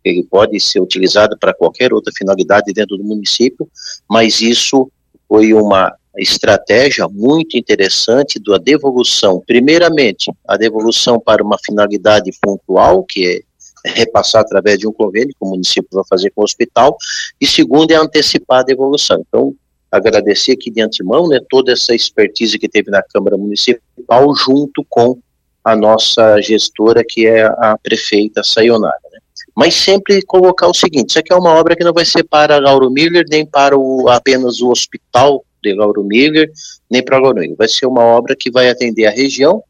ele 0.04 0.22
pode 0.24 0.60
ser 0.60 0.80
utilizado 0.80 1.38
para 1.38 1.54
qualquer 1.54 1.92
outra 1.92 2.12
finalidade 2.14 2.72
dentro 2.72 2.96
do 2.96 3.04
município, 3.04 3.68
mas 4.08 4.40
isso 4.40 4.90
foi 5.26 5.54
uma 5.54 5.94
estratégia 6.18 7.08
muito 7.08 7.56
interessante 7.56 8.38
da 8.38 8.58
devolução. 8.58 9.42
Primeiramente, 9.46 10.30
a 10.46 10.56
devolução 10.56 11.18
para 11.18 11.42
uma 11.42 11.56
finalidade 11.64 12.30
pontual, 12.40 13.02
que 13.02 13.26
é 13.26 13.40
repassar 13.84 14.42
através 14.42 14.78
de 14.78 14.86
um 14.86 14.92
convênio 14.92 15.28
que 15.28 15.36
o 15.44 15.48
município 15.48 15.88
vai 15.92 16.04
fazer 16.08 16.30
com 16.30 16.40
o 16.40 16.44
hospital, 16.44 16.96
e 17.40 17.46
segundo 17.46 17.90
é 17.90 17.96
antecipar 17.96 18.60
a 18.60 18.64
devolução. 18.64 19.22
Então, 19.28 19.54
agradecer 19.90 20.52
aqui 20.52 20.70
de 20.70 20.80
antemão, 20.80 21.28
né, 21.28 21.38
toda 21.48 21.72
essa 21.72 21.94
expertise 21.94 22.58
que 22.58 22.68
teve 22.68 22.90
na 22.90 23.02
Câmara 23.02 23.36
Municipal 23.36 24.34
junto 24.34 24.84
com 24.88 25.18
a 25.62 25.74
nossa 25.76 26.40
gestora, 26.40 27.02
que 27.06 27.26
é 27.26 27.44
a 27.44 27.78
prefeita 27.82 28.42
Sayonara. 28.42 28.98
Né. 29.12 29.18
Mas 29.54 29.74
sempre 29.74 30.20
colocar 30.22 30.68
o 30.68 30.74
seguinte, 30.74 31.10
isso 31.10 31.18
aqui 31.18 31.32
é 31.32 31.36
uma 31.36 31.54
obra 31.54 31.76
que 31.76 31.84
não 31.84 31.92
vai 31.92 32.04
ser 32.04 32.24
para 32.24 32.58
Lauro 32.58 32.90
Miller, 32.90 33.24
nem 33.30 33.46
para 33.46 33.78
o, 33.78 34.08
apenas 34.08 34.60
o 34.60 34.68
hospital 34.68 35.44
de 35.62 35.72
Lauro 35.74 36.04
Miller, 36.04 36.50
nem 36.90 37.02
para 37.02 37.18
Lauro 37.18 37.38
Miller. 37.38 37.56
Vai 37.56 37.68
ser 37.68 37.86
uma 37.86 38.02
obra 38.02 38.36
que 38.38 38.50
vai 38.50 38.68
atender 38.68 39.06
a 39.06 39.10
região 39.10 39.62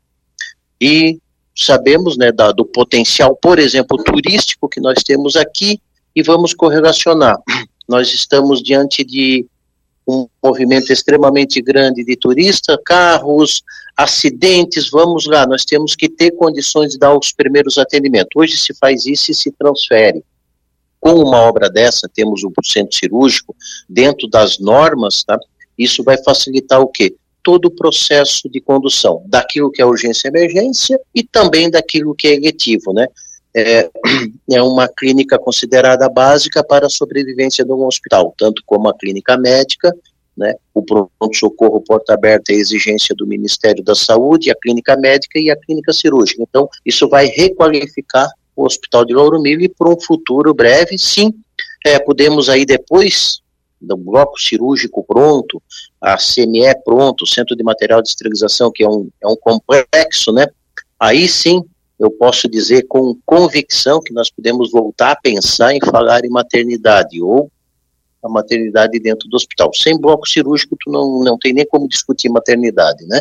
e 0.80 1.18
sabemos 1.54 2.16
né, 2.16 2.32
da, 2.32 2.52
do 2.52 2.64
potencial, 2.64 3.37
por 3.37 3.58
exemplo, 3.58 4.02
turístico 4.02 4.68
que 4.68 4.80
nós 4.80 5.02
temos 5.02 5.37
aqui 5.37 5.80
e 6.14 6.23
vamos 6.23 6.52
correlacionar. 6.52 7.37
Nós 7.88 8.12
estamos 8.12 8.62
diante 8.62 9.04
de 9.04 9.46
um 10.06 10.28
movimento 10.42 10.92
extremamente 10.92 11.62
grande 11.62 12.04
de 12.04 12.16
turistas, 12.16 12.76
carros, 12.84 13.62
acidentes, 13.96 14.90
vamos 14.90 15.26
lá, 15.26 15.46
nós 15.46 15.64
temos 15.64 15.94
que 15.94 16.08
ter 16.08 16.32
condições 16.32 16.92
de 16.92 16.99
dar 16.99 17.16
os 17.16 17.32
primeiros 17.32 17.78
atendimentos. 17.78 18.30
Hoje 18.34 18.56
se 18.56 18.75
faz 18.75 19.06
isso 19.06 19.30
e 19.30 19.34
se 19.34 19.50
transfere. 19.52 20.23
Com 21.00 21.14
uma 21.14 21.38
obra 21.38 21.70
dessa, 21.70 22.08
temos 22.12 22.42
um 22.44 22.52
centro 22.64 22.96
cirúrgico, 22.96 23.54
dentro 23.88 24.28
das 24.28 24.58
normas, 24.58 25.23
tá? 25.23 25.38
isso 25.78 26.02
vai 26.02 26.23
facilitar 26.23 26.80
o 26.80 26.88
quê? 26.88 27.14
Todo 27.44 27.66
o 27.66 27.70
processo 27.70 28.48
de 28.48 28.60
condução, 28.60 29.22
daquilo 29.26 29.70
que 29.70 29.80
é 29.80 29.86
urgência 29.86 30.28
e 30.28 30.30
emergência 30.30 30.98
e 31.14 31.22
também 31.22 31.70
daquilo 31.70 32.14
que 32.14 32.26
é 32.26 32.34
eletivo, 32.34 32.92
né? 32.92 33.06
é, 33.54 33.88
é 34.50 34.62
uma 34.62 34.88
clínica 34.88 35.38
considerada 35.38 36.08
básica 36.08 36.64
para 36.64 36.86
a 36.86 36.90
sobrevivência 36.90 37.64
de 37.64 37.72
um 37.72 37.86
hospital, 37.86 38.34
tanto 38.36 38.62
como 38.66 38.88
a 38.88 38.98
clínica 38.98 39.36
médica, 39.38 39.94
né, 40.36 40.56
o 40.74 40.82
pronto-socorro 40.82 41.80
porta 41.80 42.12
aberta 42.12 42.52
é 42.52 42.56
exigência 42.56 43.14
do 43.14 43.24
Ministério 43.24 43.84
da 43.84 43.94
Saúde, 43.94 44.50
a 44.50 44.56
clínica 44.56 44.96
médica 44.96 45.38
e 45.38 45.48
a 45.48 45.56
clínica 45.56 45.92
cirúrgica. 45.92 46.42
Então, 46.42 46.68
isso 46.84 47.08
vai 47.08 47.26
requalificar 47.26 48.28
o 48.56 48.64
Hospital 48.64 49.04
de 49.04 49.14
Lauro 49.14 49.44
e 49.46 49.68
para 49.68 49.88
um 49.88 50.00
futuro 50.00 50.52
breve, 50.52 50.98
sim, 50.98 51.32
é, 51.86 52.00
podemos 52.00 52.48
aí 52.48 52.66
depois 52.66 53.40
do 53.81 53.97
bloco 53.97 54.38
cirúrgico 54.40 55.04
pronto, 55.04 55.62
a 56.00 56.16
CME 56.16 56.75
pronto, 56.85 57.23
o 57.23 57.26
Centro 57.26 57.57
de 57.57 57.62
Material 57.62 58.00
de 58.02 58.09
Esterilização, 58.09 58.71
que 58.73 58.83
é 58.83 58.88
um, 58.88 59.09
é 59.23 59.26
um 59.26 59.37
complexo, 59.37 60.33
né, 60.33 60.47
aí 60.99 61.28
sim 61.28 61.62
eu 61.99 62.11
posso 62.11 62.49
dizer 62.49 62.87
com 62.88 63.16
convicção 63.25 64.00
que 64.02 64.12
nós 64.12 64.31
podemos 64.31 64.71
voltar 64.71 65.12
a 65.12 65.16
pensar 65.16 65.75
em 65.75 65.81
falar 65.81 66.25
em 66.25 66.28
maternidade 66.28 67.23
ou 67.23 67.50
a 68.23 68.28
maternidade 68.28 68.99
dentro 68.99 69.28
do 69.28 69.37
hospital. 69.37 69.71
Sem 69.75 69.99
bloco 69.99 70.26
cirúrgico, 70.26 70.76
tu 70.81 70.90
não, 70.90 71.21
não 71.23 71.38
tem 71.38 71.52
nem 71.52 71.66
como 71.66 71.88
discutir 71.88 72.31
maternidade, 72.31 73.04
né? 73.07 73.21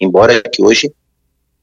Embora 0.00 0.40
que 0.40 0.62
hoje, 0.62 0.92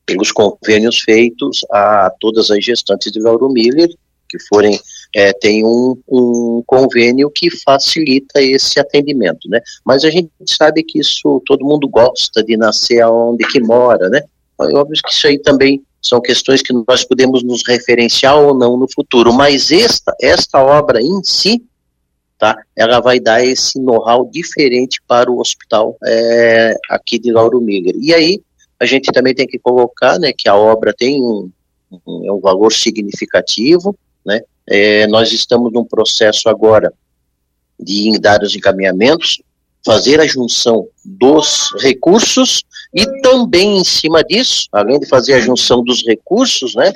pelos 0.06 0.32
convênios 0.32 1.00
feitos 1.00 1.66
a 1.72 2.12
todas 2.20 2.52
as 2.52 2.64
gestantes 2.64 3.12
de 3.12 3.20
Lauro 3.20 3.50
Miller, 3.50 3.90
que 4.28 4.38
forem, 4.48 4.80
é, 5.16 5.34
tem 5.34 5.66
um, 5.66 5.98
um 6.08 6.64
convênio 6.66 7.30
que 7.30 7.50
facilita 7.50 8.42
esse 8.42 8.80
atendimento, 8.80 9.50
né? 9.50 9.60
Mas 9.86 10.04
a 10.04 10.10
gente 10.10 10.32
sabe 10.46 10.84
que 10.84 11.00
isso, 11.00 11.42
todo 11.46 11.66
mundo 11.66 11.88
gosta 11.88 12.44
de 12.44 12.56
nascer 12.56 13.02
aonde 13.02 13.46
que 13.48 13.60
mora, 13.60 14.10
né? 14.10 14.22
É 14.62 14.78
óbvio 14.78 15.02
que 15.04 15.12
isso 15.12 15.28
aí 15.28 15.40
também 15.40 15.82
são 16.02 16.22
questões 16.22 16.62
que 16.62 16.74
nós 16.88 17.04
podemos 17.04 17.44
nos 17.44 17.62
referenciar 17.68 18.38
ou 18.38 18.56
não 18.56 18.78
no 18.78 18.88
futuro, 18.92 19.32
mas 19.34 19.72
esta, 19.72 20.16
esta 20.20 20.64
obra 20.64 21.00
em 21.02 21.24
si, 21.24 21.64
tá, 22.40 22.56
ela 22.76 23.00
vai 23.00 23.20
dar 23.20 23.44
esse 23.44 23.80
know-how 23.80 24.28
diferente 24.30 25.00
para 25.08 25.30
o 25.30 25.40
hospital 25.40 25.96
é, 26.04 26.74
aqui 26.90 27.20
de 27.20 27.32
Lauro 27.32 27.62
Miller. 27.62 27.96
E 28.00 28.14
aí, 28.14 28.42
a 28.80 28.86
gente 28.86 29.12
também 29.12 29.36
tem 29.36 29.46
que 29.46 29.60
colocar, 29.60 30.18
né, 30.18 30.34
que 30.36 30.50
a 30.50 30.56
obra 30.56 30.92
tem 30.92 31.22
um, 31.22 31.52
um, 32.08 32.28
é 32.28 32.32
um 32.32 32.40
valor 32.40 32.72
significativo, 32.72 33.96
né, 34.26 34.42
é, 34.68 35.08
nós 35.08 35.32
estamos 35.32 35.72
num 35.72 35.86
processo 35.86 36.50
agora 36.50 36.94
de 37.80 38.18
dar 38.20 38.42
os 38.44 38.56
encaminhamentos, 38.56 39.42
fazer 39.84 40.20
a 40.20 40.28
junção 40.28 40.88
dos 41.04 41.72
recursos 41.80 42.64
e 42.94 43.06
também 43.22 43.80
em 43.80 43.84
cima 43.84 44.24
disso, 44.24 44.68
além 44.72 45.00
de 45.00 45.08
fazer 45.08 45.34
a 45.34 45.40
junção 45.40 45.84
dos 45.84 46.06
recursos, 46.06 46.76
né, 46.76 46.94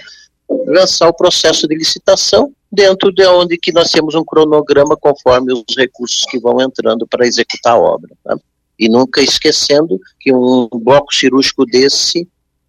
lançar 0.68 1.10
o 1.10 1.14
processo 1.14 1.68
de 1.68 1.76
licitação 1.76 2.54
dentro 2.72 3.12
de 3.12 3.26
onde 3.26 3.58
que 3.58 3.72
nós 3.72 3.90
temos 3.90 4.14
um 4.16 4.24
cronograma 4.24 4.96
conforme 4.98 5.54
os 5.54 5.76
recursos 5.76 6.26
que 6.26 6.40
vão 6.40 6.62
entrando 6.62 7.08
para 7.08 7.26
executar 7.26 7.74
a 7.74 7.80
obra. 7.80 8.16
Tá? 8.24 8.38
E 8.78 8.90
nunca 8.90 9.22
esquecendo 9.22 10.00
que 10.20 10.34
um 10.34 10.68
bloco 10.68 11.14
cirúrgico 11.14 11.66
desse, 11.66 12.28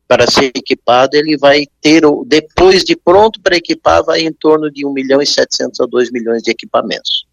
para 0.09 0.31
ser 0.31 0.53
equipado, 0.55 1.17
ele 1.17 1.37
vai 1.37 1.67
ter, 1.81 2.03
depois 2.27 2.85
de 2.85 2.97
pronto 2.97 3.41
para 3.41 3.57
equipar, 3.57 4.05
vai 4.05 4.21
em 4.21 4.33
torno 4.33 4.71
de 4.71 4.87
1 4.87 4.93
milhão 4.93 5.21
e 5.21 5.27
700 5.27 5.81
a 5.81 5.87
2 5.87 6.13
milhões 6.13 6.43
de 6.43 6.51
equipamentos. 6.51 7.27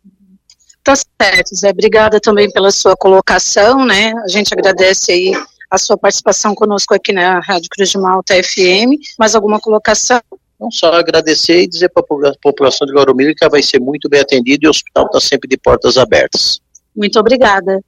Tá 0.83 0.95
certo, 0.95 1.55
Zé. 1.55 1.69
Obrigada 1.69 2.19
também 2.19 2.51
pela 2.51 2.71
sua 2.71 2.95
colocação, 2.95 3.85
né? 3.85 4.13
A 4.25 4.27
gente 4.27 4.53
agradece 4.53 5.11
aí 5.11 5.31
a 5.71 5.77
sua 5.77 5.97
participação 5.97 6.53
conosco 6.53 6.93
aqui 6.93 7.13
na 7.13 7.39
Rádio 7.39 7.69
Cruz 7.69 7.89
de 7.89 7.97
Malta 7.97 8.35
FM. 8.35 8.99
Mais 9.17 9.33
alguma 9.33 9.59
colocação? 9.59 10.21
Não 10.59 10.69
só 10.69 10.93
agradecer 10.93 11.63
e 11.63 11.67
dizer 11.67 11.89
para 11.89 12.03
a 12.03 12.33
população 12.41 12.85
de 12.85 12.93
Guarumilha 12.93 13.33
que 13.35 13.43
ela 13.43 13.51
vai 13.51 13.63
ser 13.63 13.79
muito 13.79 14.09
bem 14.09 14.19
atendida 14.19 14.65
e 14.65 14.67
o 14.67 14.71
hospital 14.71 15.05
está 15.05 15.19
sempre 15.21 15.47
de 15.47 15.57
portas 15.57 15.97
abertas. 15.97 16.59
Muito 16.95 17.19
obrigada. 17.19 17.81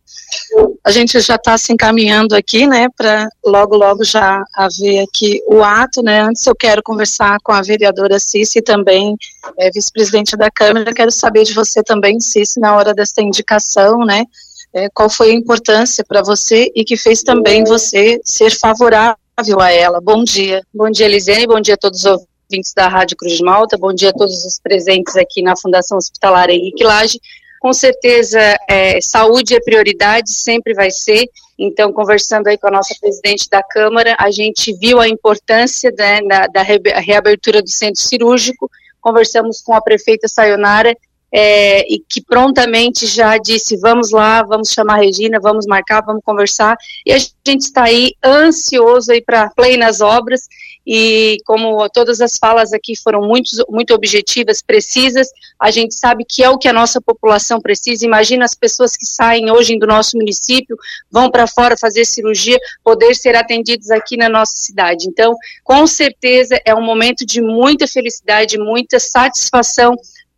A 0.84 0.92
gente 0.92 1.20
já 1.20 1.36
está 1.36 1.58
se 1.58 1.72
encaminhando 1.72 2.36
aqui, 2.36 2.66
né, 2.66 2.88
para 2.96 3.28
logo, 3.46 3.76
logo 3.76 4.04
já 4.04 4.44
haver 4.56 5.04
aqui 5.04 5.42
o 5.48 5.64
ato, 5.64 6.02
né. 6.02 6.22
Antes 6.22 6.46
eu 6.46 6.56
quero 6.56 6.82
conversar 6.84 7.38
com 7.44 7.52
a 7.52 7.62
vereadora 7.62 8.20
Cici, 8.20 8.62
também 8.62 9.16
é, 9.58 9.70
vice-presidente 9.70 10.36
da 10.36 10.50
Câmara. 10.50 10.94
Quero 10.94 11.12
saber 11.12 11.44
de 11.44 11.54
você 11.54 11.84
também, 11.84 12.20
Cici, 12.20 12.60
na 12.60 12.76
hora 12.76 12.94
dessa 12.94 13.22
indicação, 13.22 14.00
né, 14.00 14.26
é, 14.74 14.90
qual 14.90 15.10
foi 15.10 15.32
a 15.32 15.34
importância 15.34 16.04
para 16.04 16.22
você 16.22 16.72
e 16.76 16.84
que 16.84 16.98
fez 16.98 17.24
também 17.24 17.64
você 17.64 18.20
ser 18.24 18.52
favorável 18.52 19.18
a 19.60 19.72
ela. 19.72 20.02
Bom 20.02 20.24
dia. 20.24 20.64
Bom 20.74 20.90
dia, 20.90 21.06
Elisene, 21.06 21.48
bom 21.48 21.62
dia 21.62 21.76
a 21.76 21.78
todos 21.78 22.06
os 22.06 22.06
ouvintes 22.06 22.74
da 22.76 22.88
Rádio 22.88 23.18
Cruz 23.18 23.38
de 23.38 23.44
Malta, 23.44 23.78
bom 23.78 23.94
dia 23.94 24.10
a 24.10 24.14
todos 24.14 24.46
os 24.46 24.60
presentes 24.60 25.16
aqui 25.16 25.42
na 25.42 25.56
Fundação 25.56 25.98
Hospitalar 25.98 26.50
Henrique 26.50 26.84
Lage. 26.84 27.20
Com 27.66 27.74
certeza, 27.74 28.40
é, 28.70 29.02
saúde 29.02 29.56
é 29.56 29.60
prioridade, 29.60 30.32
sempre 30.32 30.76
vai 30.76 30.92
ser. 30.92 31.28
Então, 31.58 31.92
conversando 31.92 32.46
aí 32.46 32.60
com 32.60 32.68
a 32.68 32.72
nossa 32.72 32.94
presidente 33.02 33.50
da 33.50 33.64
Câmara, 33.64 34.16
a 34.20 34.30
gente 34.30 34.72
viu 34.78 35.00
a 35.00 35.10
importância 35.10 35.92
né, 35.98 36.22
da, 36.22 36.46
da 36.46 36.62
reabertura 36.62 37.64
do 37.64 37.70
centro 37.72 38.00
cirúrgico, 38.04 38.70
conversamos 39.02 39.64
com 39.64 39.74
a 39.74 39.82
prefeita 39.82 40.28
Sayonara 40.28 40.96
é, 41.38 41.82
e 41.94 42.00
que 42.00 42.22
prontamente 42.22 43.06
já 43.06 43.38
disse: 43.38 43.76
vamos 43.76 44.12
lá, 44.12 44.42
vamos 44.42 44.72
chamar 44.72 44.94
a 44.94 45.02
Regina, 45.02 45.38
vamos 45.38 45.66
marcar, 45.68 46.02
vamos 46.02 46.24
conversar. 46.24 46.78
E 47.06 47.12
a 47.12 47.18
gente 47.18 47.64
está 47.64 47.84
aí 47.84 48.14
ansioso 48.24 49.12
aí 49.12 49.22
para 49.22 49.52
nas 49.78 50.00
obras. 50.00 50.48
E 50.88 51.38
como 51.46 51.90
todas 51.90 52.22
as 52.22 52.38
falas 52.38 52.72
aqui 52.72 52.94
foram 52.96 53.22
muito, 53.22 53.50
muito 53.68 53.92
objetivas, 53.94 54.62
precisas, 54.62 55.28
a 55.60 55.72
gente 55.72 55.96
sabe 55.96 56.24
que 56.24 56.44
é 56.44 56.50
o 56.50 56.60
que 56.60 56.68
a 56.68 56.74
nossa 56.74 57.02
população 57.02 57.60
precisa. 57.60 58.06
Imagina 58.06 58.46
as 58.46 58.54
pessoas 58.54 58.96
que 58.96 59.06
saem 59.06 59.52
hoje 59.52 59.78
do 59.80 59.88
nosso 59.88 60.16
município, 60.16 60.78
vão 61.12 61.32
para 61.32 61.48
fora 61.48 61.76
fazer 61.76 62.06
cirurgia, 62.06 62.60
poder 62.84 63.16
ser 63.16 63.36
atendidos 63.36 63.90
aqui 63.90 64.16
na 64.16 64.30
nossa 64.30 64.54
cidade. 64.58 65.08
Então, 65.10 65.36
com 65.64 65.88
certeza, 65.88 66.62
é 66.64 66.76
um 66.76 66.84
momento 66.84 67.26
de 67.26 67.42
muita 67.42 67.88
felicidade, 67.88 68.60
muita 68.60 69.00
satisfação 69.00 69.96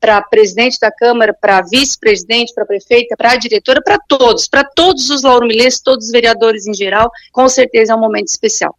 para 0.08 0.22
presidente 0.22 0.80
da 0.80 0.90
Câmara, 0.90 1.34
para 1.34 1.62
vice-presidente, 1.64 2.54
para 2.54 2.66
prefeita, 2.66 3.18
para 3.18 3.36
diretora, 3.36 3.82
para 3.84 4.00
todos, 4.08 4.48
para 4.48 4.64
todos 4.64 5.10
os 5.10 5.22
lauromilenses, 5.22 5.82
todos 5.82 6.06
os 6.06 6.12
vereadores 6.14 6.66
em 6.66 6.74
geral, 6.74 7.12
com 7.30 7.50
certeza 7.50 7.92
é 7.92 7.96
um 7.96 8.00
momento 8.00 8.28
especial. 8.28 8.74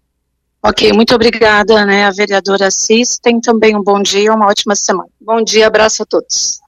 Ok, 0.62 0.90
muito 0.94 1.14
obrigada, 1.14 1.84
né, 1.84 2.06
a 2.06 2.10
vereadora 2.10 2.68
Assis. 2.68 3.18
Tem 3.18 3.38
também 3.42 3.76
um 3.76 3.82
bom 3.82 4.00
dia, 4.00 4.32
uma 4.32 4.46
ótima 4.46 4.74
semana. 4.74 5.10
Bom 5.20 5.42
dia, 5.42 5.66
abraço 5.66 6.02
a 6.02 6.06
todos. 6.06 6.60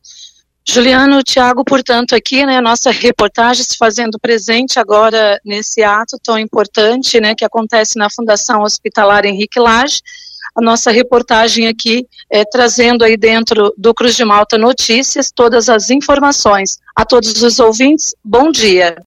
Juliano, 0.68 1.22
Tiago, 1.22 1.64
portanto, 1.64 2.14
aqui, 2.14 2.44
né, 2.44 2.60
nossa 2.60 2.90
reportagem 2.90 3.64
se 3.64 3.78
fazendo 3.78 4.18
presente 4.20 4.78
agora 4.78 5.40
nesse 5.42 5.82
ato 5.82 6.18
tão 6.22 6.38
importante, 6.38 7.18
né, 7.18 7.34
que 7.34 7.46
acontece 7.46 7.98
na 7.98 8.10
Fundação 8.10 8.60
Hospitalar 8.60 9.24
Henrique 9.24 9.58
Lage. 9.58 10.02
A 10.56 10.60
nossa 10.60 10.90
reportagem 10.90 11.68
aqui 11.68 12.06
é, 12.30 12.44
trazendo 12.44 13.04
aí 13.04 13.16
dentro 13.16 13.72
do 13.76 13.94
Cruz 13.94 14.16
de 14.16 14.24
Malta 14.24 14.58
Notícias 14.58 15.30
todas 15.30 15.68
as 15.68 15.90
informações. 15.90 16.78
A 16.94 17.04
todos 17.04 17.42
os 17.42 17.58
ouvintes, 17.58 18.14
bom 18.24 18.50
dia. 18.50 18.96